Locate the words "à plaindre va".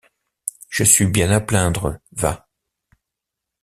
1.29-2.47